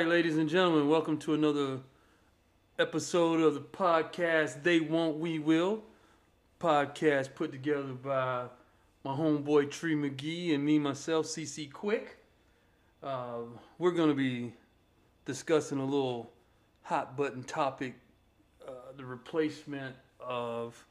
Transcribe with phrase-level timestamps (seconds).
[0.00, 1.78] right, ladies and gentlemen, welcome to another
[2.78, 5.82] episode of the podcast They Won't, We Will.
[6.58, 8.46] Podcast put together by
[9.04, 12.16] my homeboy Tree McGee and me, myself, CC Quick.
[13.02, 13.40] Uh,
[13.76, 14.54] we're going to be
[15.26, 16.32] discussing a little
[16.80, 17.92] hot button topic
[18.66, 20.82] uh, the replacement of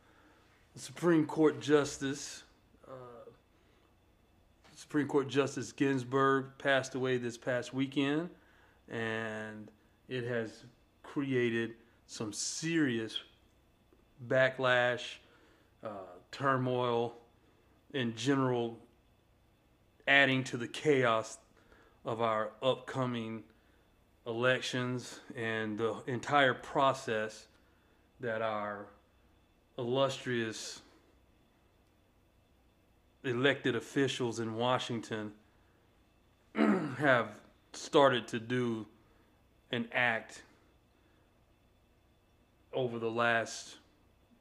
[0.75, 2.43] the Supreme Court Justice.
[2.87, 2.91] Uh,
[4.75, 8.29] Supreme Court Justice Ginsburg passed away this past weekend,
[8.89, 9.69] and
[10.07, 10.65] it has
[11.03, 11.73] created
[12.07, 13.19] some serious
[14.27, 15.17] backlash,
[15.83, 15.89] uh,
[16.31, 17.15] turmoil,
[17.93, 18.77] in general,
[20.07, 21.37] adding to the chaos
[22.05, 23.43] of our upcoming
[24.25, 27.47] elections and the entire process
[28.19, 28.87] that our
[29.77, 30.81] illustrious
[33.23, 35.31] elected officials in Washington
[36.55, 37.39] have
[37.73, 38.85] started to do
[39.71, 40.43] and act
[42.73, 43.77] over the last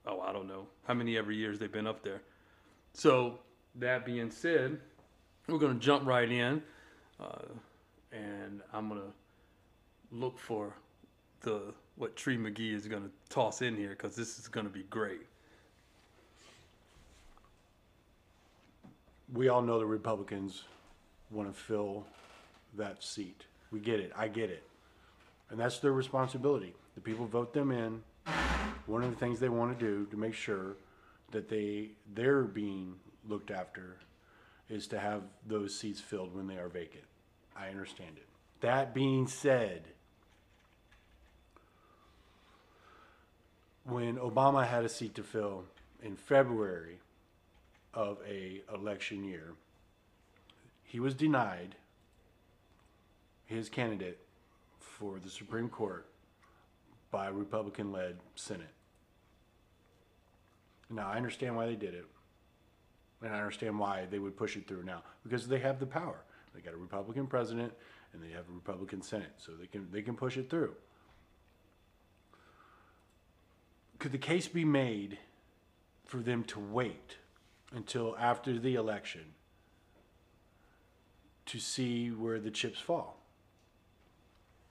[0.06, 2.22] oh I don't know how many ever years they've been up there.
[2.92, 3.39] So
[3.77, 4.78] that being said,
[5.47, 6.62] we're gonna jump right in,
[7.20, 7.47] uh,
[8.12, 9.12] and I'm gonna
[10.11, 10.74] look for
[11.41, 15.22] the what Tree McGee is gonna toss in here because this is gonna be great.
[19.33, 20.64] we all know the Republicans
[21.30, 22.06] want to fill
[22.77, 23.44] that seat.
[23.70, 24.12] We get it.
[24.16, 24.62] I get it.
[25.50, 26.74] And that's their responsibility.
[26.94, 28.02] The people vote them in.
[28.86, 30.77] One of the things they want to do to make sure
[31.30, 32.94] that they they're being
[33.28, 33.96] looked after
[34.69, 37.05] is to have those seats filled when they are vacant.
[37.56, 38.27] I understand it.
[38.61, 39.84] That being said,
[43.84, 45.64] when Obama had a seat to fill
[46.02, 46.98] in February
[47.94, 49.55] of a election year,
[50.84, 51.77] he was denied
[53.48, 54.18] his candidate
[54.78, 56.06] for the Supreme Court
[57.10, 58.68] by a Republican-led Senate.
[60.90, 62.05] Now I understand why they did it,
[63.23, 66.20] and I understand why they would push it through now because they have the power.
[66.55, 67.73] They got a Republican president
[68.12, 70.74] and they have a Republican Senate, so they can they can push it through.
[73.98, 75.18] Could the case be made
[76.05, 77.17] for them to wait
[77.74, 79.24] until after the election
[81.46, 83.17] to see where the chips fall?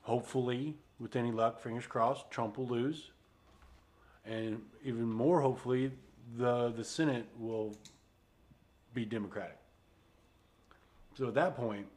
[0.07, 3.12] Hopefully, with any luck, fingers crossed, Trump will lose.
[4.25, 5.91] And even more hopefully,
[6.38, 7.75] the, the Senate will
[8.94, 9.57] be Democratic.
[11.17, 11.88] So at that point,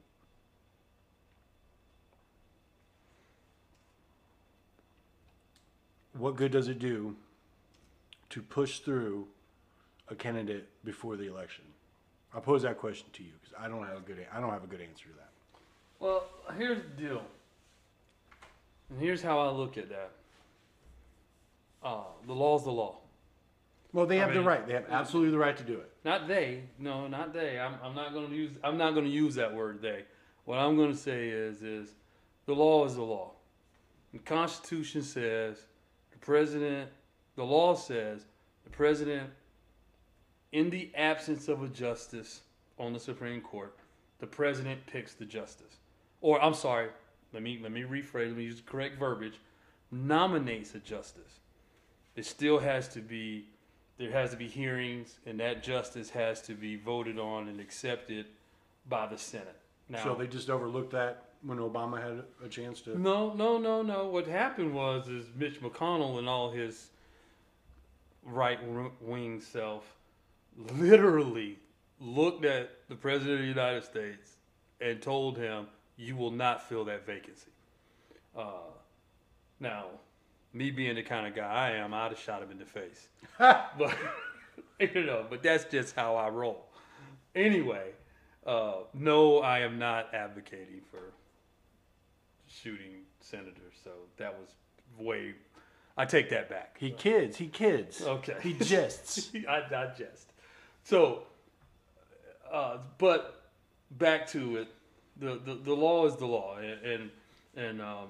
[6.18, 7.14] what good does it do
[8.30, 9.28] to push through
[10.08, 11.64] a candidate before the election?
[12.34, 14.64] I pose that question to you because I don't have a good I don't have
[14.64, 15.30] a good answer to that.
[16.00, 16.24] Well,
[16.58, 17.22] here's the deal.
[18.90, 20.10] And here's how I look at that.
[21.82, 22.98] Uh, the law's the law.
[23.92, 24.66] Well, they I have the right.
[24.66, 25.90] They have absolutely the right to do it.
[26.04, 26.64] Not they.
[26.78, 27.58] No, not they.
[27.58, 28.56] I'm, I'm not going to use.
[28.62, 30.04] I'm not going to use that word they.
[30.44, 31.94] What I'm going to say is, is
[32.46, 33.32] the law is the law.
[34.12, 35.64] The Constitution says
[36.12, 36.90] the president.
[37.36, 38.26] The law says
[38.64, 39.30] the president,
[40.52, 42.42] in the absence of a justice
[42.78, 43.74] on the Supreme Court,
[44.18, 45.78] the president picks the justice.
[46.20, 46.88] Or I'm sorry.
[47.32, 48.28] Let me let me rephrase.
[48.28, 49.38] Let me use the correct verbiage.
[49.90, 51.40] Nominates a justice.
[52.16, 53.46] It still has to be
[53.98, 58.26] there has to be hearings, and that justice has to be voted on and accepted
[58.88, 59.60] by the Senate.
[59.90, 62.98] Now, So they just overlooked that when Obama had a chance to.
[62.98, 64.06] no, no, no, no.
[64.06, 66.88] What happened was is Mitch McConnell and all his
[68.24, 68.58] right
[69.00, 69.84] wing self
[70.56, 71.58] literally
[72.00, 74.36] looked at the president of the United States
[74.80, 75.66] and told him,
[76.00, 77.50] "You will not fill that vacancy."
[78.36, 78.72] Uh,
[79.58, 79.86] now,
[80.52, 83.08] me being the kind of guy I am, I'd have shot him in the face.
[83.38, 83.94] but
[84.80, 86.66] you know, but that's just how I roll.
[87.34, 87.90] Anyway,
[88.46, 91.12] uh, no, I am not advocating for
[92.48, 93.74] shooting senators.
[93.84, 94.48] So that was
[94.98, 95.34] way.
[95.96, 96.76] I take that back.
[96.78, 97.36] He kids.
[97.36, 98.02] He kids.
[98.02, 98.36] Okay.
[98.42, 99.30] He jests.
[99.48, 100.32] I digest.
[100.82, 101.24] So,
[102.50, 103.50] uh, but
[103.92, 104.68] back to it,
[105.20, 107.10] the, the, the law is the law, and and,
[107.56, 108.08] and um,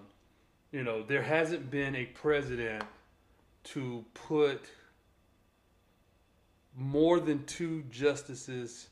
[0.72, 2.84] you know there hasn't been a president
[3.64, 4.64] to put
[6.76, 8.88] more than two justices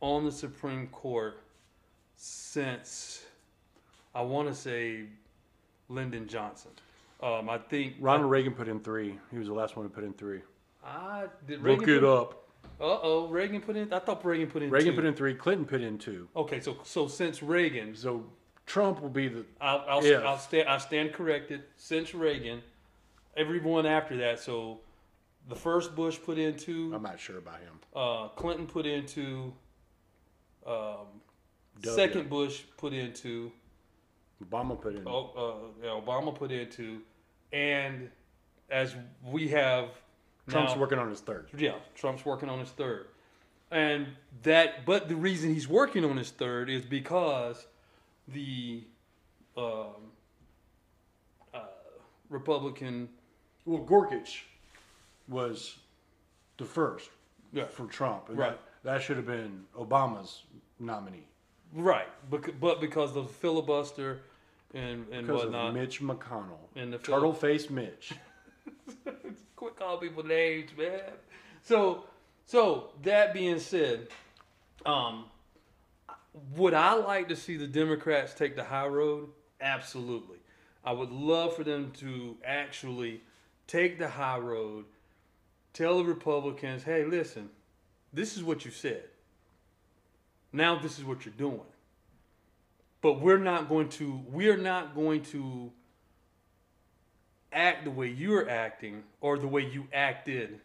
[0.00, 1.42] on the Supreme Court
[2.16, 3.24] since
[4.14, 5.04] I want to say
[5.88, 6.70] Lyndon Johnson.
[7.22, 9.18] Um, I think Ronald Reagan put in three.
[9.30, 10.40] He was the last one to put in three.
[10.82, 12.49] I did Look it put, up.
[12.80, 13.92] Uh oh, Reagan put in.
[13.92, 14.70] I thought Reagan put in.
[14.70, 14.96] Reagan two.
[14.96, 15.34] put in three.
[15.34, 16.28] Clinton put in two.
[16.34, 18.24] Okay, so so since Reagan, So
[18.66, 20.26] Trump will be the I'll I'll.
[20.26, 21.62] I'll stand I stand corrected.
[21.76, 22.62] Since Reagan,
[23.36, 24.40] everyone after that.
[24.40, 24.80] So,
[25.48, 27.80] the first Bush put into, I'm not sure about him.
[27.94, 29.52] uh, Clinton put into,
[30.66, 31.06] um,
[31.82, 31.96] W.
[31.96, 33.50] second Bush put into,
[34.44, 35.02] Obama put in.
[35.06, 37.00] oh, uh, yeah, Obama put into,
[37.52, 38.10] and
[38.70, 39.88] as we have
[40.50, 41.48] Trump's now, working on his third.
[41.56, 43.06] Yeah, Trump's working on his third.
[43.70, 44.08] And
[44.42, 47.66] that, but the reason he's working on his third is because
[48.26, 48.82] the
[49.56, 49.86] um,
[51.54, 51.60] uh,
[52.28, 53.08] Republican,
[53.64, 54.46] Well, Gorsuch
[55.28, 55.76] was
[56.56, 57.10] the first
[57.52, 58.50] yeah, for Trump, and Right.
[58.82, 60.42] that, that should have been Obama's
[60.80, 61.26] nominee
[61.74, 64.20] right, but, but because of the filibuster
[64.74, 65.68] and, and because whatnot.
[65.68, 68.12] of Mitch McConnell, And the turtle faced Mitch.
[69.60, 71.02] Quit calling people names, man.
[71.60, 72.04] So,
[72.46, 74.08] so that being said,
[74.86, 75.26] um,
[76.56, 79.28] would I like to see the Democrats take the high road?
[79.60, 80.38] Absolutely.
[80.82, 83.20] I would love for them to actually
[83.66, 84.86] take the high road,
[85.74, 87.50] tell the Republicans, hey, listen,
[88.14, 89.04] this is what you said.
[90.54, 91.60] Now this is what you're doing.
[93.02, 95.70] But we're not going to we're not going to
[97.52, 100.60] act the way you're acting or the way you acted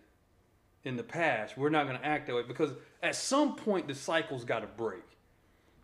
[0.84, 1.58] in the past.
[1.58, 2.72] We're not going to act that way because
[3.02, 5.04] at some point the cycle's got to break.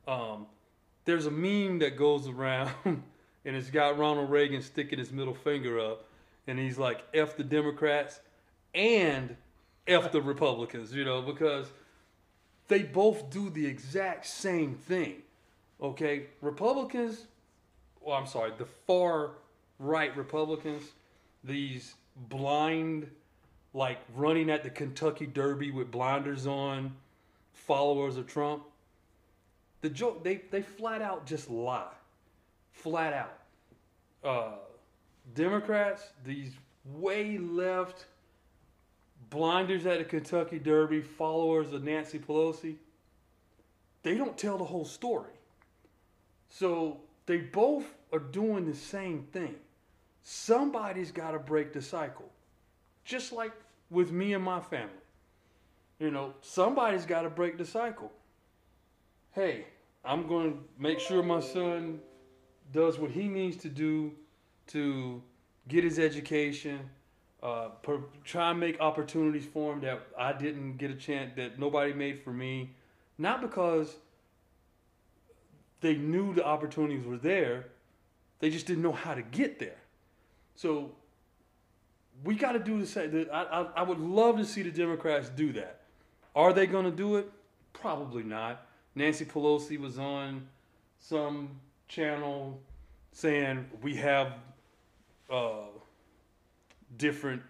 [0.07, 0.45] Um,
[1.05, 3.01] there's a meme that goes around and
[3.43, 6.05] it's got Ronald Reagan sticking his middle finger up
[6.47, 8.19] and he's like, F the Democrats
[8.73, 9.35] and
[9.87, 11.67] F the Republicans, you know, because
[12.67, 15.23] they both do the exact same thing.
[15.81, 16.27] Okay?
[16.41, 17.25] Republicans,
[17.99, 19.31] well, I'm sorry, the far
[19.81, 20.83] right Republicans,
[21.43, 21.95] these
[22.29, 23.09] blind,
[23.73, 26.93] like running at the Kentucky Derby with blinders on
[27.53, 28.63] followers of Trump,
[29.81, 31.91] the joke, they, they flat out just lie.
[32.71, 33.37] Flat out.
[34.23, 34.55] Uh,
[35.33, 36.53] Democrats, these
[36.85, 38.05] way left
[39.29, 42.75] blinders at the Kentucky Derby, followers of Nancy Pelosi,
[44.03, 45.31] they don't tell the whole story.
[46.49, 49.55] So they both are doing the same thing.
[50.23, 52.29] Somebody's got to break the cycle.
[53.05, 53.51] Just like
[53.89, 54.89] with me and my family.
[55.99, 58.11] You know, somebody's got to break the cycle.
[59.33, 59.65] Hey,
[60.03, 61.99] I'm going to make sure my son
[62.73, 64.11] does what he needs to do
[64.67, 65.21] to
[65.67, 66.79] get his education,
[67.43, 71.59] uh, per, try and make opportunities for him that I didn't get a chance, that
[71.59, 72.71] nobody made for me.
[73.17, 73.95] Not because
[75.81, 77.67] they knew the opportunities were there,
[78.39, 79.80] they just didn't know how to get there.
[80.55, 80.91] So
[82.23, 83.27] we got to do the same.
[83.31, 85.81] I, I, I would love to see the Democrats do that.
[86.35, 87.29] Are they going to do it?
[87.73, 88.67] Probably not.
[88.95, 90.47] Nancy Pelosi was on
[90.99, 91.49] some
[91.87, 92.59] channel
[93.11, 94.33] saying we have
[95.29, 95.63] uh,
[96.97, 97.41] different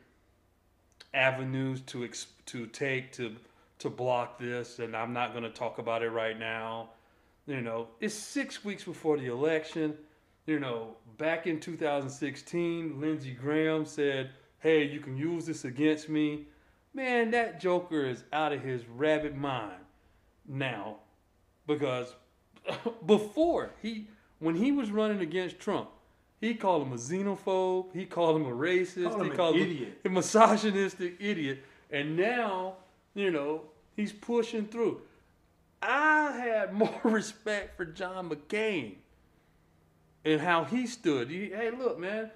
[1.14, 2.08] avenues to
[2.46, 3.36] to take to
[3.80, 6.92] to block this, and I'm not going to talk about it right now.
[7.48, 9.98] You know, it's six weeks before the election.
[10.46, 16.48] You know, back in 2016, Lindsey Graham said, "Hey, you can use this against me."
[16.94, 19.86] Man, that Joker is out of his rabbit mind
[20.48, 20.98] now,
[21.68, 22.16] because
[23.06, 24.08] before he,
[24.40, 25.90] when he was running against Trump,
[26.42, 27.94] he called him a xenophobe.
[27.94, 29.10] He called him a racist.
[29.10, 30.00] Called he an called idiot.
[30.04, 31.64] him a misogynistic idiot.
[31.92, 32.78] And now,
[33.14, 33.62] you know,
[33.96, 35.02] he's pushing through.
[35.84, 38.96] I had more respect for John McCain
[40.26, 41.30] and how he stood.
[41.30, 42.30] He, hey, look, man,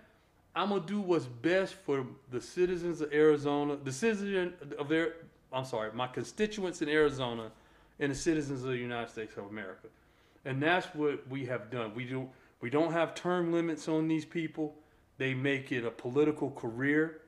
[0.56, 5.14] I'm gonna do what's best for the citizens of Arizona, the citizen of their,
[5.52, 7.52] I'm sorry, my constituents in Arizona,
[8.00, 9.88] and the citizens of the United States of America.
[10.46, 11.94] And that's what we have done.
[11.96, 12.30] We do.
[12.62, 14.76] We don't have term limits on these people.
[15.18, 17.22] They make it a political career,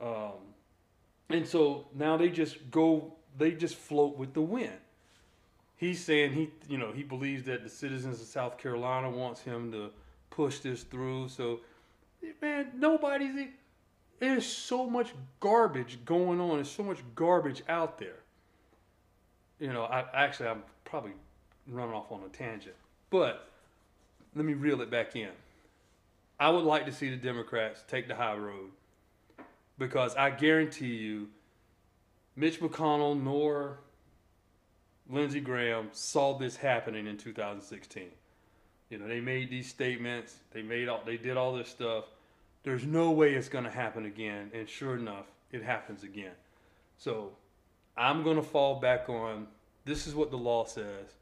[0.00, 0.32] um,
[1.28, 3.14] and so now they just go.
[3.38, 4.78] They just float with the wind
[5.82, 9.72] he's saying he you know he believes that the citizens of South Carolina wants him
[9.72, 9.90] to
[10.30, 11.28] push this through.
[11.28, 11.60] So
[12.40, 13.48] man, nobody's
[14.20, 16.54] there's so much garbage going on.
[16.54, 18.20] There's so much garbage out there.
[19.58, 21.12] You know, I actually I'm probably
[21.66, 22.76] running off on a tangent,
[23.10, 23.48] but
[24.36, 25.30] let me reel it back in.
[26.38, 28.70] I would like to see the Democrats take the high road
[29.78, 31.28] because I guarantee you,
[32.36, 33.78] Mitch McConnell nor
[35.10, 38.04] Lindsey Graham saw this happening in 2016.
[38.90, 42.04] You know, they made these statements, they made all, they did all this stuff.
[42.62, 46.32] There's no way it's going to happen again, and sure enough, it happens again.
[46.98, 47.30] So,
[47.96, 49.46] I'm going to fall back on
[49.84, 51.16] this is what the law says.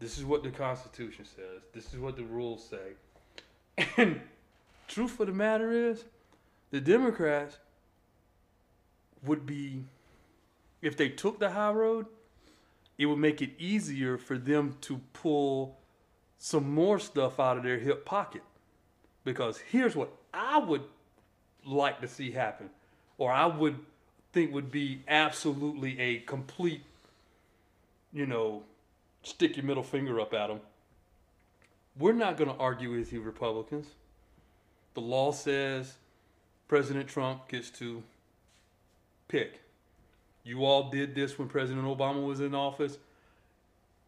[0.00, 1.62] This is what the Constitution says.
[1.72, 3.86] This is what the rules say.
[3.96, 4.20] And
[4.88, 6.04] truth of the matter is,
[6.70, 7.58] the Democrats
[9.24, 9.84] would be,
[10.80, 12.06] if they took the high road,
[13.02, 15.76] it would make it easier for them to pull
[16.38, 18.42] some more stuff out of their hip pocket.
[19.24, 20.82] Because here's what I would
[21.64, 22.70] like to see happen,
[23.18, 23.76] or I would
[24.32, 26.82] think would be absolutely a complete,
[28.12, 28.62] you know,
[29.22, 30.60] stick your middle finger up at them.
[31.98, 33.86] We're not going to argue with you, Republicans.
[34.94, 35.94] The law says
[36.66, 38.02] President Trump gets to
[39.28, 39.60] pick.
[40.44, 42.98] You all did this when President Obama was in office,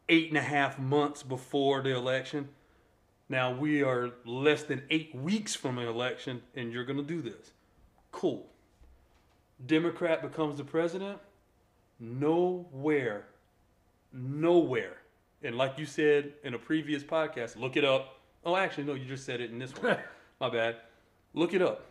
[0.08, 2.48] eight and a half months before the election.
[3.28, 7.22] Now we are less than eight weeks from an election, and you're going to do
[7.22, 7.52] this.
[8.12, 8.46] Cool.
[9.64, 11.18] Democrat becomes the president.
[12.00, 13.26] Nowhere,
[14.12, 14.96] nowhere.
[15.42, 18.20] And like you said in a previous podcast, look it up.
[18.44, 19.96] Oh, actually, no, you just said it in this one.
[20.40, 20.76] My bad.
[21.32, 21.86] Look it up.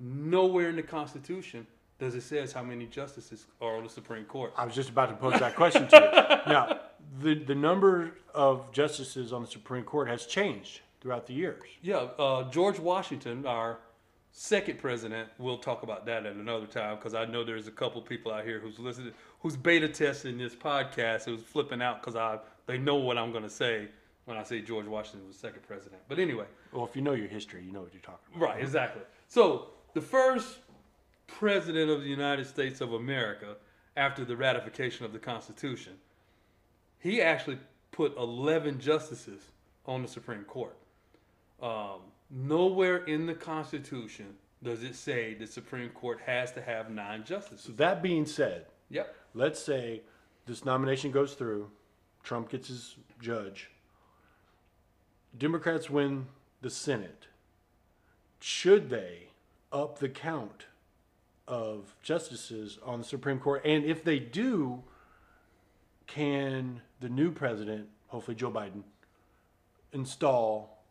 [0.00, 1.66] Nowhere in the Constitution
[1.98, 4.52] does it says how many justices are on the Supreme Court.
[4.56, 6.52] I was just about to pose that question to you.
[6.52, 6.80] Now,
[7.20, 11.62] the, the number of justices on the Supreme Court has changed throughout the years.
[11.82, 13.78] Yeah, uh, George Washington, our
[14.32, 18.00] second president, we'll talk about that at another time because I know there's a couple
[18.00, 22.38] people out here who's listening, who's beta testing this podcast, who's flipping out because I
[22.66, 23.88] they know what I'm going to say
[24.26, 26.00] when I say George Washington was second president.
[26.08, 28.48] But anyway, Well, if you know your history, you know what you're talking about.
[28.48, 29.02] right, exactly.
[29.26, 30.58] So the first
[31.28, 33.56] president of the United States of America
[33.96, 35.92] after the ratification of the Constitution,
[36.98, 37.58] he actually
[37.92, 39.40] put 11 justices
[39.86, 40.76] on the Supreme Court.
[41.62, 47.24] Um, nowhere in the Constitution does it say the Supreme Court has to have nine
[47.24, 47.76] So justices.
[47.76, 49.14] that being said, Yep.
[49.34, 50.02] let's say
[50.46, 51.70] this nomination goes through,
[52.24, 53.70] Trump gets his judge,
[55.36, 56.26] Democrats win
[56.62, 57.26] the Senate.
[58.40, 59.28] Should they
[59.72, 60.66] up the count
[61.48, 63.62] of justices on the Supreme Court?
[63.64, 64.82] And if they do,
[66.06, 68.82] can the new president, hopefully Joe Biden,
[69.92, 70.82] install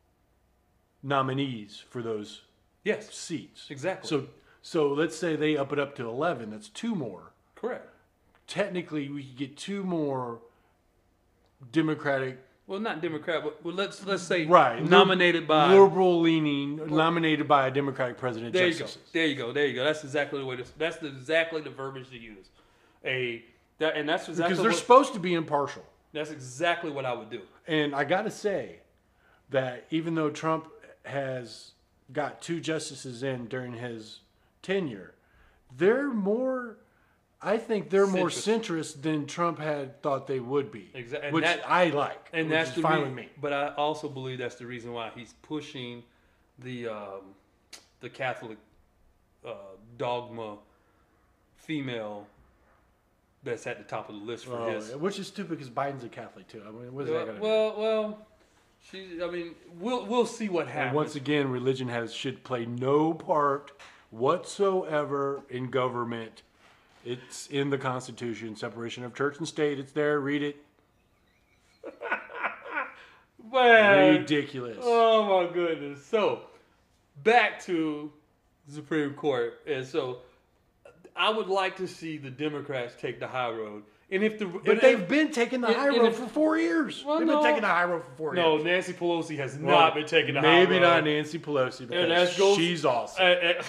[1.03, 2.41] nominees for those
[2.83, 3.13] Yes.
[3.13, 3.69] seats?
[3.69, 4.07] Exactly.
[4.09, 4.27] So,
[4.61, 6.49] so let's say they up it up to 11.
[6.49, 7.87] That's two more Correct.
[8.47, 10.41] technically we could get two more
[11.71, 17.47] Democratic, Well, not Democrat, but well, let's let's say right, nominated by liberal leaning, nominated
[17.47, 18.51] by a Democratic president.
[18.51, 18.87] There you go.
[19.13, 19.53] There you go.
[19.53, 19.85] There you go.
[19.85, 20.57] That's exactly the way.
[20.57, 22.49] To, that's the, exactly the verbiage to use.
[23.05, 23.41] A
[23.77, 25.83] that, and that's exactly Because they're what, supposed to be impartial.
[26.11, 27.41] that's exactly what I would do.
[27.67, 28.79] And I got to say
[29.49, 30.67] that even though Trump
[31.05, 31.71] has
[32.11, 34.19] got two justices in during his
[34.61, 35.13] tenure,
[35.75, 36.77] they're more.
[37.41, 41.43] I think they're more centrist than Trump had thought they would be, Exa- and which
[41.43, 43.29] that- I like, And that's the fine rea- with me.
[43.39, 46.03] But I also believe that's the reason why he's pushing
[46.57, 47.21] the um,
[47.99, 48.57] the Catholic
[49.45, 49.53] uh,
[49.97, 50.57] dogma
[51.57, 52.25] female
[53.43, 54.95] that's at the top of the list for Oh, his.
[54.95, 56.63] which is stupid because Biden's a Catholic too.
[56.67, 58.27] I mean, what is that Well, going to well, well,
[58.81, 59.21] she.
[59.23, 60.95] I mean, we'll we'll see what And happens.
[60.95, 63.71] once again, religion has should play no part
[64.09, 66.41] whatsoever in government.
[67.07, 69.79] It's in the Constitution, separation of church and state.
[69.79, 70.19] It's there.
[70.19, 70.57] Read it.
[73.51, 74.77] Man, Ridiculous.
[74.81, 76.05] Oh my goodness.
[76.05, 76.41] So
[77.23, 78.11] back to
[78.67, 79.61] the Supreme Court.
[79.65, 80.17] And so
[81.15, 83.83] I would like to see the Democrats take the high road.
[84.11, 86.57] And if the but they've been taking the and- high and road if- for four
[86.57, 87.05] years.
[87.05, 87.35] Well, they've no.
[87.41, 88.65] been taking the high road for four no, years.
[88.65, 90.69] No, Nancy Pelosi has Well, not been taking the high road.
[90.69, 93.25] Maybe not Nancy Pelosi because goes- she's awesome.
[93.25, 93.63] Uh,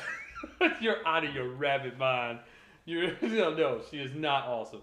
[0.64, 2.40] uh, you're out of your rabbit mind.
[2.88, 4.80] You're no, no, she is not awesome.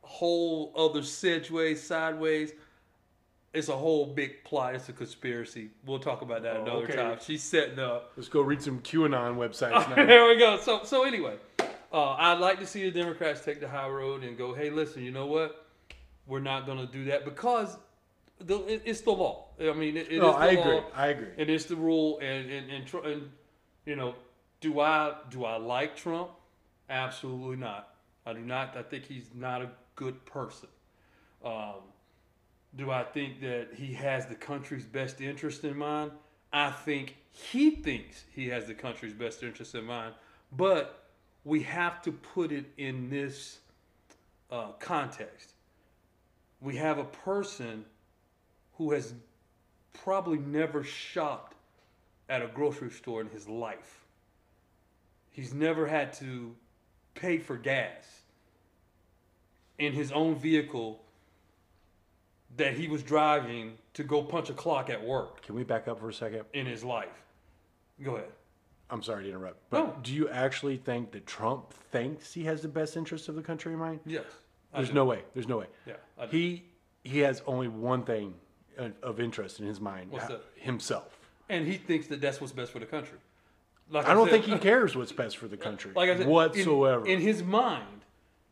[0.00, 2.52] Whole other sedgeways, sideways.
[3.52, 4.74] It's a whole big plot.
[4.74, 5.68] It's a conspiracy.
[5.84, 6.96] We'll talk about that Oh, another okay.
[6.96, 7.18] time.
[7.22, 8.12] She's setting up.
[8.16, 10.06] Let's go read some QAnon websites now.
[10.06, 10.58] there we go.
[10.58, 11.36] So so anyway,
[11.92, 15.02] uh, I'd like to see the Democrats take the high road and go, hey, listen,
[15.02, 15.66] you know what?
[16.26, 17.76] We're not going to do that because
[18.40, 19.48] the, it, it's the law.
[19.60, 20.60] I mean, it, it no, is the I law.
[20.62, 20.80] agree.
[20.94, 21.28] I agree.
[21.32, 23.30] And It is the rule, and and and, and
[23.84, 24.14] you know,
[24.62, 26.30] do I do I like Trump?
[26.90, 27.94] Absolutely not.
[28.26, 28.76] I do not.
[28.76, 30.68] I think he's not a good person.
[31.44, 31.82] Um,
[32.76, 36.12] do I think that he has the country's best interest in mind?
[36.52, 40.14] I think he thinks he has the country's best interest in mind,
[40.56, 41.04] but
[41.44, 43.58] we have to put it in this
[44.50, 45.52] uh, context.
[46.60, 47.84] We have a person
[48.74, 49.14] who has
[49.92, 51.54] probably never shopped
[52.28, 54.04] at a grocery store in his life.
[55.30, 56.54] He's never had to
[57.18, 58.22] pay for gas
[59.78, 61.00] in his own vehicle
[62.56, 65.98] that he was driving to go punch a clock at work Can we back up
[66.00, 66.44] for a second?
[66.52, 67.08] in his life.
[68.02, 68.30] Go ahead.
[68.90, 69.96] I'm sorry to interrupt, but No.
[70.02, 73.72] do you actually think that Trump thinks he has the best interest of the country
[73.74, 74.00] in mind?
[74.06, 74.24] Yes.
[74.72, 74.94] I There's do.
[74.94, 75.22] no way.
[75.34, 75.66] There's no way.
[75.86, 75.94] Yeah.
[76.18, 76.36] I do.
[76.36, 76.64] He
[77.04, 78.34] he has only one thing
[78.76, 80.42] of- of interest in his mind: What's uh, that?
[80.56, 81.18] himself.
[81.48, 83.18] and he thinks that that's what's best for the country.
[83.90, 86.26] Like I don't said- think he cares what's best for the country like I said,
[86.26, 87.06] whatsoever.
[87.06, 88.04] In, his mind,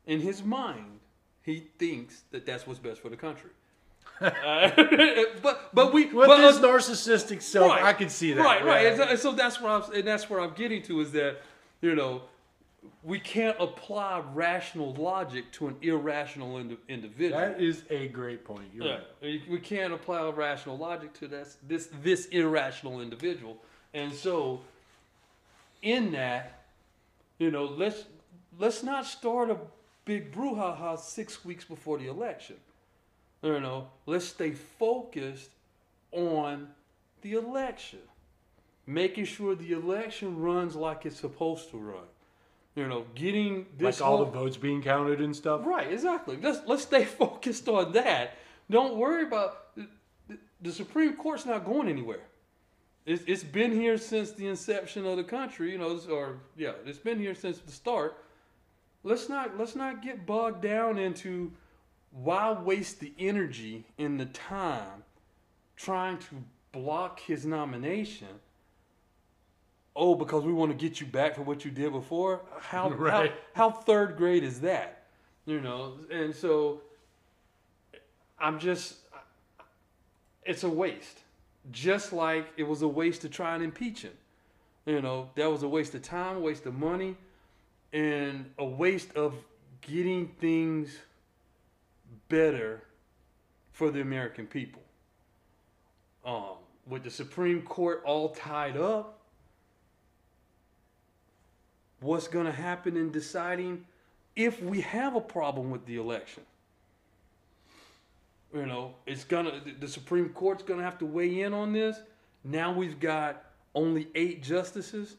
[0.07, 1.01] in his mind,
[1.43, 3.51] he thinks that that's what's best for the country.
[4.21, 4.71] Uh,
[5.43, 8.43] but but we With but, his uh, narcissistic self, I can see that.
[8.43, 8.97] Right, right.
[8.97, 9.11] yeah.
[9.11, 11.43] And so, that's where I'm, and that's where I'm getting to is that
[11.83, 12.23] you know
[13.03, 17.39] we can't apply rational logic to an irrational indi- individual.
[17.39, 18.69] That is a great point.
[18.73, 19.03] You're Yeah, right.
[19.21, 23.59] we- we can't apply rational logic to this this this irrational individual,
[23.93, 24.63] and so
[25.87, 26.65] in that,
[27.39, 28.05] you know, let's
[28.59, 29.57] let's not start a
[30.05, 32.57] big brouhaha six weeks before the election.
[33.43, 35.51] You know, let's stay focused
[36.11, 36.69] on
[37.23, 38.01] the election,
[38.87, 42.09] making sure the election runs like it's supposed to run.
[42.75, 45.65] You know, getting this Like all the votes being counted and stuff.
[45.65, 46.37] Right, exactly.
[46.37, 48.33] Let's let's stay focused on that.
[48.69, 49.87] Don't worry about the,
[50.61, 52.23] the Supreme Court's not going anywhere.
[53.07, 56.99] It's, it's been here since the inception of the country, you know, or yeah, it's
[56.99, 58.19] been here since the start.
[59.05, 61.53] Let's not let's not get bogged down into
[62.11, 65.05] why waste the energy and the time
[65.77, 68.41] trying to block his nomination.
[69.95, 72.43] Oh, because we want to get you back for what you did before.
[72.59, 73.33] How Right.
[73.55, 75.05] how, how third grade is that?
[75.47, 76.81] You know, and so
[78.41, 78.97] I'm just
[80.45, 81.21] it's a waste.
[81.73, 84.13] Just like it was a waste to try and impeach him.
[84.85, 87.17] You know, that was a waste of time, waste of money,
[87.93, 89.35] and a waste of
[89.81, 90.97] getting things
[92.29, 92.83] better
[93.73, 94.83] for the American people.
[96.25, 96.57] Um,
[96.87, 99.19] with the Supreme Court all tied up,
[102.01, 103.85] what's going to happen in deciding
[104.35, 106.43] if we have a problem with the election?
[108.55, 111.99] You know, it's gonna the Supreme Court's gonna have to weigh in on this.
[112.45, 115.17] Now we've got only eight justices,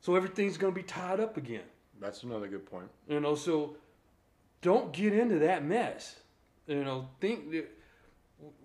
[0.00, 1.64] so everything's gonna be tied up again.
[2.00, 2.88] That's another good point.
[3.08, 3.76] You know, so
[4.62, 6.16] don't get into that mess.
[6.66, 7.68] You know, think that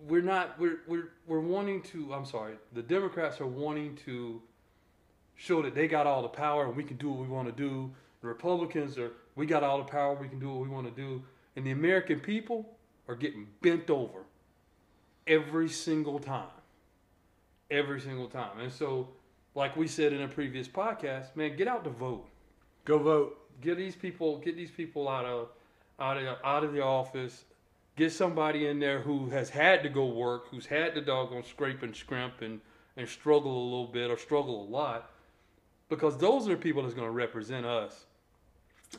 [0.07, 2.13] we're not we're we're we're wanting to.
[2.13, 4.41] I'm sorry, the Democrats are wanting to
[5.35, 7.51] show that they got all the power and we can do what we want to
[7.53, 7.91] do.
[8.21, 11.01] The Republicans are we got all the power, we can do what we want to
[11.01, 11.23] do,
[11.55, 12.74] and the American people
[13.07, 14.23] are getting bent over
[15.27, 16.47] every single time,
[17.69, 18.59] every single time.
[18.59, 19.09] And so,
[19.53, 22.27] like we said in a previous podcast, man, get out to vote.
[22.85, 23.37] Go vote.
[23.61, 25.49] get these people get these people out of
[25.99, 27.45] out of out of the office.
[27.95, 31.81] Get somebody in there who has had to go work who's had to doggone scrape
[31.81, 32.59] and scrimp and
[32.97, 35.11] and struggle a little bit or struggle a lot.
[35.89, 38.05] Because those are the people that's going to represent us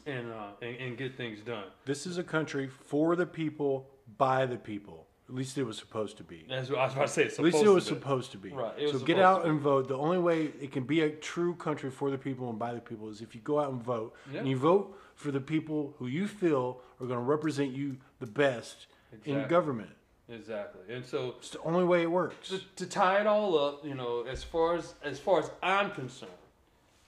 [0.06, 1.64] and, uh, and and get things done.
[1.84, 3.88] This is a country for the people,
[4.18, 5.06] by the people.
[5.28, 6.46] At least it was supposed to be.
[6.48, 8.50] that's what i was about to say it's At least it was supposed to be.
[8.50, 9.88] Right, it was so get supposed out to and vote.
[9.88, 12.80] The only way it can be a true country for the people and by the
[12.80, 14.14] people is if you go out and vote.
[14.32, 14.40] Yeah.
[14.40, 18.26] And you vote for the people who you feel are going to represent you the
[18.26, 19.50] best in Exactly.
[19.50, 19.90] government.
[20.28, 22.48] exactly and so It's the only way it works.
[22.50, 25.90] to, to tie it all up, you know, as far as as far as I'm
[25.90, 26.30] concerned,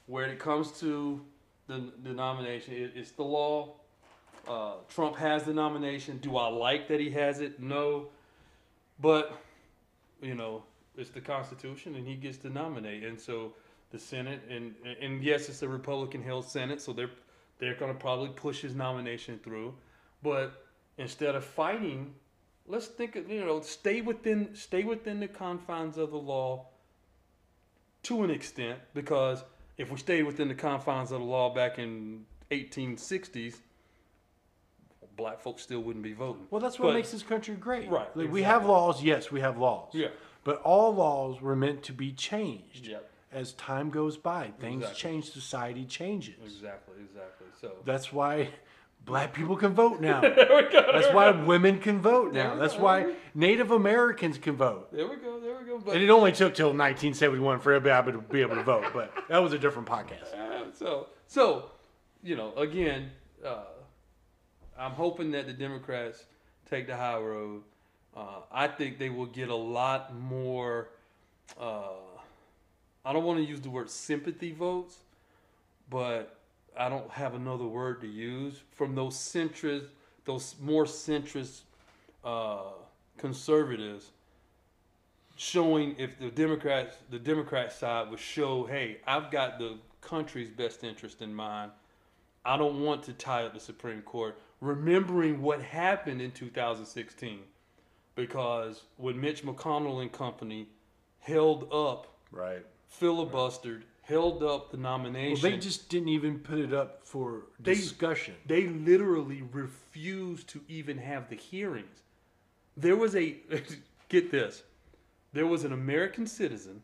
[0.07, 1.21] when it comes to
[1.67, 3.75] the the nomination, it, it's the law.
[4.47, 6.17] Uh, Trump has the nomination.
[6.17, 7.59] Do I like that he has it?
[7.59, 8.07] No,
[8.99, 9.41] but
[10.21, 10.63] you know,
[10.97, 13.03] it's the Constitution, and he gets to nominate.
[13.03, 13.53] And so
[13.91, 17.11] the Senate, and and yes, it's a Republican-held Senate, so they're
[17.59, 19.73] they're going to probably push his nomination through.
[20.23, 20.65] But
[20.97, 22.13] instead of fighting
[22.69, 26.67] let's think of you know stay within stay within the confines of the law
[28.03, 29.43] to an extent because
[29.77, 33.55] if we stayed within the confines of the law back in 1860s
[35.19, 37.89] black folks still wouldn't be voting well, that's what But- makes this country great.
[37.89, 39.03] Right, Like, We have laws.
[39.03, 39.89] Yes, we have laws.
[39.93, 40.07] yeah
[40.43, 42.87] But all laws were meant to be changed.
[42.87, 42.99] yeah
[43.31, 45.01] As time goes by, things Exactly.
[45.01, 46.35] change, society changes.
[46.43, 48.49] exactly exactly so That's why
[49.05, 50.21] black people can vote now.
[50.21, 52.55] go, That's why women can vote now.
[52.55, 52.83] That's go.
[52.83, 54.91] why Native Americans can vote.
[54.91, 58.11] there we go there we go but And it only took till 1971 for everybody
[58.13, 60.29] to be able to vote, but that was a different podcast.
[60.59, 61.71] Uh, so so
[62.23, 63.11] you know again
[63.45, 63.63] uh,
[64.79, 66.25] i'm hoping that the democrats
[66.69, 67.61] take the high road
[68.15, 70.89] uh, i think they will get a lot more
[71.59, 71.89] uh,
[73.05, 74.97] i don't want to use the word sympathy votes
[75.89, 76.37] but
[76.77, 79.87] i don't have another word to use from those centrist
[80.25, 81.61] those more centrist
[82.23, 82.61] uh,
[83.17, 84.11] conservatives
[85.39, 90.83] showing if the Democrats, the Democrat side would show, hey, I've got the country's best
[90.83, 91.71] interest in mind.
[92.43, 94.37] I don't want to tie up the Supreme Court.
[94.61, 97.39] Remembering what happened in 2016,
[98.15, 100.67] because when Mitch McConnell and company
[101.19, 102.65] held up, Right.
[102.91, 105.41] filibustered, held up the Well, nomination.
[105.49, 108.35] they just didn't even put it up for They- discussion.
[108.45, 112.01] they literally refused to even have the hearings.
[112.75, 113.37] There was a
[114.09, 114.63] get this.
[115.31, 116.81] There was an American citizen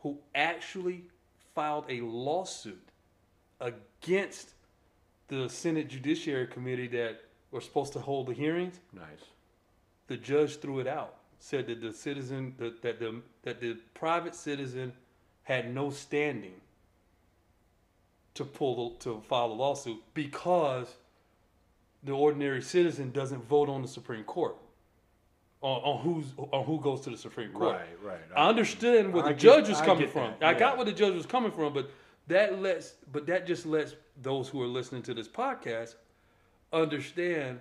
[0.00, 1.06] who actually
[1.54, 2.88] filed a lawsuit
[3.60, 4.54] against
[5.36, 8.80] the Senate Judiciary Committee that were supposed to hold the hearings.
[8.92, 9.24] nice.
[10.08, 11.14] The judge threw it out.
[11.38, 14.92] Said that the citizen that, that the that the private citizen
[15.44, 16.52] had no standing
[18.34, 20.94] to pull the, to file a lawsuit because
[22.04, 24.56] the ordinary citizen doesn't vote on the Supreme Court
[25.62, 27.76] on, on who's on who goes to the Supreme Court.
[27.76, 28.20] Right, right.
[28.36, 30.34] I understand where I the get- judge was I coming get from.
[30.40, 30.58] that, I yeah.
[30.58, 31.90] got where the judge was coming from, but
[32.28, 35.94] that lets but that just lets those who are listening to this podcast
[36.72, 37.60] understand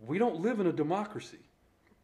[0.00, 1.38] we don't live in a democracy.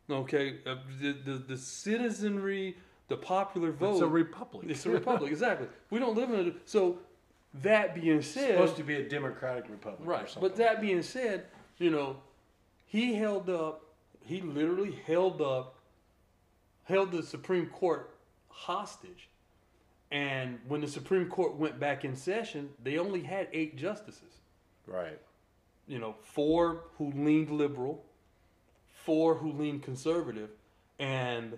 [0.08, 2.76] Okay, Uh, the the, the citizenry,
[3.08, 3.94] the popular vote.
[3.94, 4.66] It's a republic.
[4.68, 5.68] It's a republic, exactly.
[5.90, 6.98] We don't live in a so.
[7.62, 10.08] That being It's said, supposed to be a democratic republic.
[10.08, 10.36] Right.
[10.40, 11.46] But that being said,
[11.78, 12.18] you know,
[12.86, 13.82] he held up,
[14.24, 15.74] he literally held up,
[16.84, 18.14] held the Supreme Court
[18.48, 19.28] hostage.
[20.10, 24.40] And when the Supreme Court went back in session, they only had eight justices.
[24.86, 25.18] Right.
[25.86, 28.04] You know, four who leaned liberal,
[29.04, 30.50] four who leaned conservative,
[30.98, 31.56] and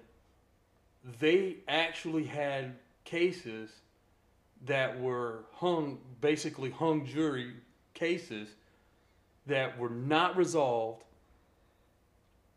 [1.21, 3.71] they actually had cases
[4.67, 7.55] that were hung, basically hung jury
[7.95, 8.49] cases
[9.47, 11.05] that were not resolved.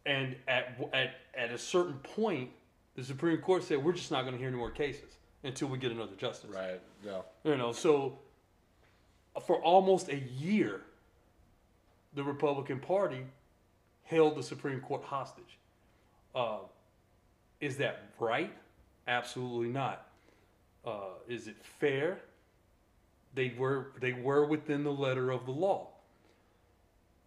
[0.05, 2.51] And at, at, at a certain point,
[2.95, 5.77] the Supreme Court said, we're just not going to hear any more cases until we
[5.77, 6.49] get another justice.
[6.49, 6.81] Right.
[7.05, 7.21] Yeah.
[7.43, 8.17] You know, so
[9.45, 10.81] for almost a year,
[12.13, 13.25] the Republican Party
[14.03, 15.58] held the Supreme Court hostage.
[16.34, 16.60] Uh,
[17.62, 18.53] is that right?
[19.08, 20.08] Absolutely not.
[20.86, 22.19] Uh, is it fair?
[23.34, 25.89] They were they were within the letter of the law.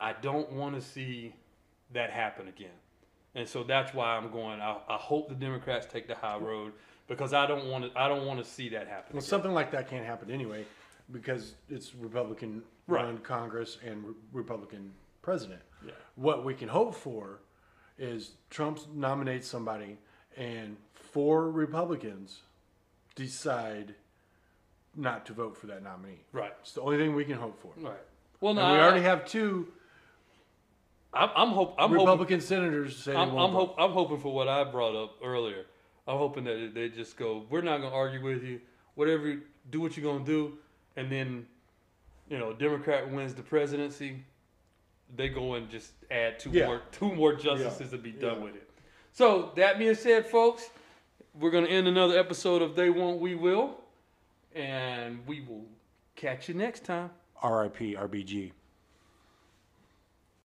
[0.00, 1.34] I don't want to see
[1.92, 2.70] that happen again,
[3.34, 4.60] and so that's why I'm going.
[4.60, 6.72] I, I hope the Democrats take the high road
[7.08, 7.98] because I don't want to.
[7.98, 9.14] I don't want to see that happen.
[9.14, 9.28] Well, again.
[9.28, 10.64] something like that can't happen anyway,
[11.10, 13.24] because it's Republican run Right.
[13.24, 14.92] Congress and re- Republican
[15.22, 15.60] president.
[15.84, 15.92] Yeah.
[16.16, 17.40] What we can hope for
[17.98, 19.98] is Trump nominates somebody,
[20.36, 22.42] and four Republicans
[23.14, 23.94] decide
[24.96, 26.20] not to vote for that nominee.
[26.32, 26.52] Right.
[26.60, 27.72] It's the only thing we can hope for.
[27.80, 27.96] Right.
[28.40, 29.68] Well, no, And we I- already have two
[31.12, 31.74] I'm, I'm hope.
[31.78, 32.04] I'm hoping.
[32.04, 35.64] Republican senators say I'm, I'm, hope, I'm hoping for what I brought up earlier.
[36.08, 37.44] I'm hoping that they just go.
[37.50, 38.60] We're not going to argue with you.
[38.94, 40.58] Whatever, you- do what you're going to do,
[40.96, 41.46] and then,
[42.30, 44.24] you know, Democrat wins the presidency.
[45.14, 46.66] They go and just add two Yeah.
[46.66, 47.96] more two more justices Yeah.
[47.98, 48.44] to be done Yeah.
[48.44, 48.70] with it.
[49.12, 50.70] So that being said, folks,
[51.34, 53.78] we're going to end another episode of They Won't, We Will,
[54.54, 55.66] and we will
[56.16, 57.10] catch you next time.
[57.42, 58.52] RIP RBG.